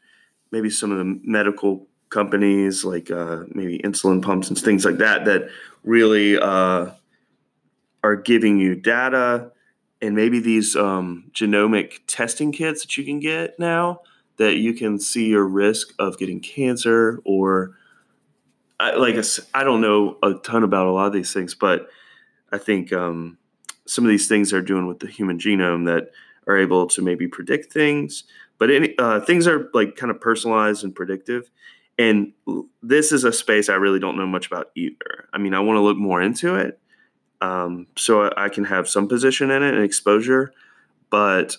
[0.53, 5.25] maybe some of the medical companies like uh, maybe insulin pumps and things like that
[5.25, 5.49] that
[5.83, 6.91] really uh,
[8.03, 9.51] are giving you data
[10.01, 14.01] and maybe these um, genomic testing kits that you can get now
[14.37, 17.75] that you can see your risk of getting cancer or
[18.79, 19.15] I, like
[19.53, 21.87] I don't know a ton about a lot of these things, but
[22.51, 23.37] I think um,
[23.85, 26.11] some of these things are doing with the human genome that
[26.45, 28.23] are able to maybe predict things.
[28.59, 31.49] But any uh, things are like kind of personalized and predictive,
[31.97, 32.33] and
[32.81, 35.27] this is a space I really don't know much about either.
[35.33, 36.79] I mean, I want to look more into it
[37.41, 40.51] um, so I can have some position in it and exposure,
[41.09, 41.57] but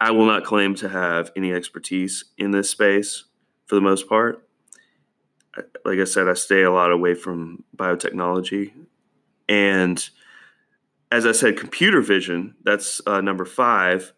[0.00, 3.24] I will not claim to have any expertise in this space
[3.66, 4.46] for the most part.
[5.84, 8.72] Like I said, I stay a lot away from biotechnology.
[9.48, 10.08] And
[11.10, 14.12] as I said, computer vision, that's uh, number five.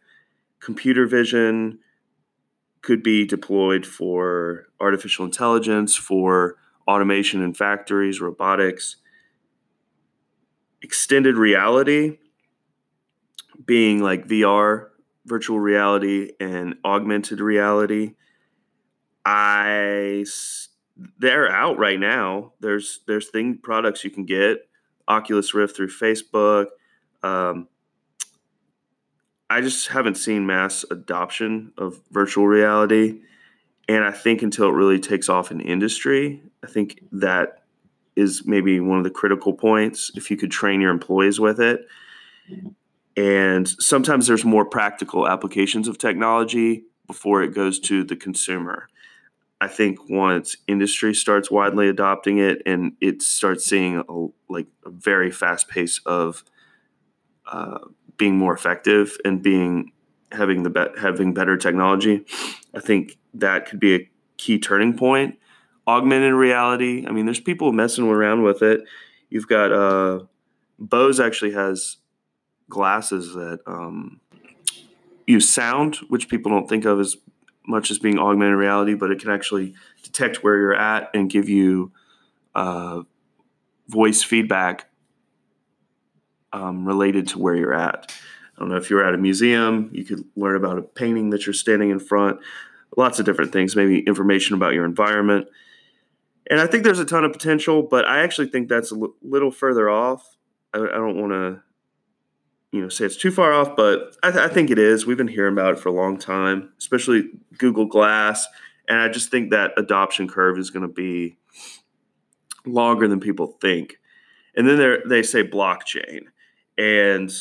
[0.60, 1.80] Computer vision
[2.82, 6.56] could be deployed for artificial intelligence, for
[6.86, 8.96] automation in factories, robotics,
[10.82, 12.18] extended reality
[13.64, 14.88] being like VR,
[15.24, 18.14] virtual reality, and augmented reality.
[19.24, 20.24] I
[21.18, 22.52] they're out right now.
[22.60, 24.68] There's there's thing products you can get
[25.06, 26.66] Oculus Rift through Facebook.
[27.22, 27.68] Um,
[29.52, 33.20] I just haven't seen mass adoption of virtual reality.
[33.86, 37.64] And I think until it really takes off in industry, I think that
[38.16, 41.86] is maybe one of the critical points if you could train your employees with it.
[43.14, 48.88] And sometimes there's more practical applications of technology before it goes to the consumer.
[49.60, 54.90] I think once industry starts widely adopting it and it starts seeing a, like a
[54.90, 56.42] very fast pace of
[57.46, 57.80] uh,
[58.22, 59.90] being more effective and being
[60.30, 62.24] having the be- having better technology,
[62.72, 65.40] I think that could be a key turning point.
[65.88, 67.04] Augmented reality.
[67.04, 68.82] I mean, there's people messing around with it.
[69.28, 70.20] You've got uh,
[70.78, 71.96] Bose actually has
[72.68, 74.20] glasses that um,
[75.26, 77.16] use sound, which people don't think of as
[77.66, 81.48] much as being augmented reality, but it can actually detect where you're at and give
[81.48, 81.90] you
[82.54, 83.02] uh,
[83.88, 84.91] voice feedback
[86.52, 88.12] um, related to where you're at.
[88.56, 91.46] I don't know if you're at a museum, you could learn about a painting that
[91.46, 92.40] you're standing in front,
[92.96, 95.48] lots of different things, maybe information about your environment.
[96.50, 99.14] And I think there's a ton of potential, but I actually think that's a l-
[99.22, 100.36] little further off.
[100.74, 101.62] I, I don't want to,
[102.72, 105.06] you know, say it's too far off, but I, th- I think it is.
[105.06, 108.46] We've been hearing about it for a long time, especially Google Glass,
[108.88, 111.36] and I just think that adoption curve is going to be
[112.66, 113.98] longer than people think.
[114.54, 116.24] And then they say blockchain,
[116.78, 117.32] and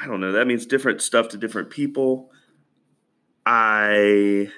[0.00, 0.32] I don't know.
[0.32, 2.30] That means different stuff to different people.
[3.46, 4.48] I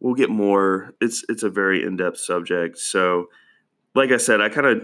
[0.00, 0.94] we'll get more.
[1.00, 2.78] It's it's a very in depth subject.
[2.78, 3.26] So,
[3.94, 4.82] like I said, I kind of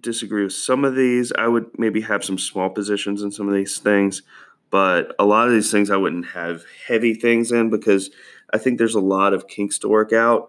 [0.00, 1.32] disagree with some of these.
[1.32, 4.22] I would maybe have some small positions in some of these things,
[4.70, 8.10] but a lot of these things I wouldn't have heavy things in because
[8.52, 10.48] I think there's a lot of kinks to work out.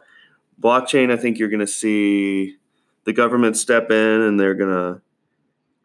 [0.59, 2.55] Blockchain, I think you're going to see
[3.03, 5.01] the government step in and they're going to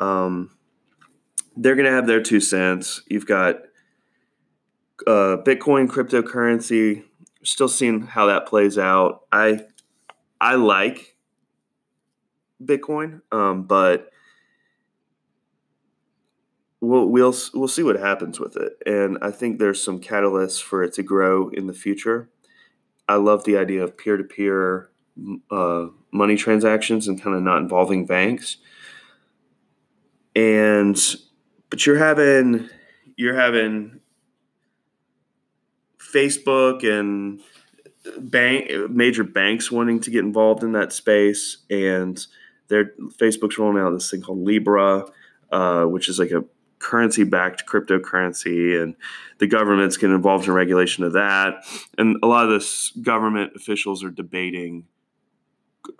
[0.00, 0.50] um,
[1.56, 3.02] they're going to have their two cents.
[3.06, 3.56] You've got
[5.06, 7.04] uh, Bitcoin cryptocurrency.
[7.42, 9.22] Still seeing how that plays out.
[9.32, 9.60] I
[10.40, 11.16] I like
[12.62, 14.10] Bitcoin, um, but
[16.80, 18.74] we'll we'll we'll see what happens with it.
[18.84, 22.28] And I think there's some catalysts for it to grow in the future.
[23.08, 24.90] I love the idea of peer to peer
[26.12, 28.58] money transactions and kind of not involving banks.
[30.34, 30.96] And
[31.70, 32.68] but you're having
[33.16, 34.00] you're having
[35.98, 37.40] Facebook and
[38.18, 42.24] bank major banks wanting to get involved in that space, and
[42.68, 45.06] their Facebook's rolling out this thing called Libra,
[45.50, 46.44] uh, which is like a
[46.78, 48.94] currency-backed cryptocurrency, and
[49.38, 51.62] the government's getting involved in regulation of that.
[51.98, 54.86] And a lot of this government officials are debating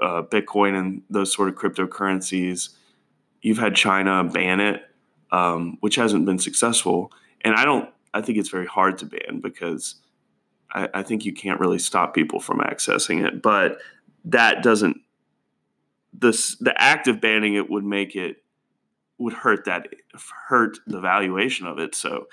[0.00, 2.70] uh, Bitcoin and those sort of cryptocurrencies.
[3.42, 4.82] You've had China ban it,
[5.32, 7.12] um, which hasn't been successful,
[7.42, 7.88] and I don't.
[8.12, 9.96] I think it's very hard to ban because
[10.72, 13.40] I, I think you can't really stop people from accessing it.
[13.40, 13.78] But
[14.24, 14.98] that doesn't
[16.12, 18.42] this the act of banning it would make it
[19.18, 19.88] would hurt that
[20.48, 21.94] hurt the valuation of it.
[21.94, 22.26] So,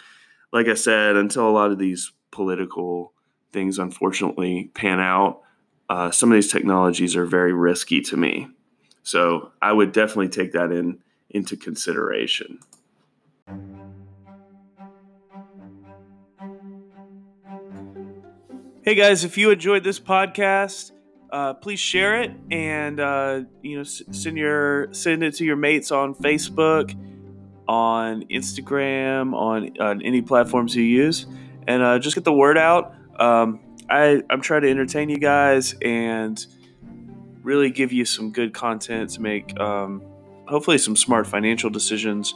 [0.51, 3.13] like I said, until a lot of these political
[3.51, 5.41] things unfortunately pan out,
[5.89, 8.47] uh, some of these technologies are very risky to me.
[9.07, 10.99] So I would definitely take that in
[11.29, 12.59] into consideration.
[18.83, 20.91] Hey guys, if you enjoyed this podcast,
[21.31, 25.89] uh, please share it and uh, you know send your send it to your mates
[25.89, 26.93] on Facebook,
[27.65, 31.27] on Instagram, on, on any platforms you use,
[31.65, 32.93] and uh, just get the word out.
[33.17, 36.45] Um, I I'm trying to entertain you guys and
[37.47, 40.01] really give you some good content to make um,
[40.47, 42.35] hopefully some smart financial decisions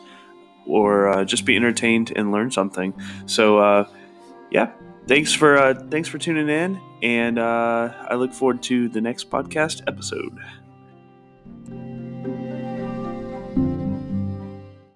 [0.65, 2.93] or uh, just be entertained and learn something.
[3.25, 3.87] So uh,
[4.49, 4.71] yeah
[5.07, 9.29] thanks for uh, thanks for tuning in, and uh, I look forward to the next
[9.29, 10.37] podcast episode.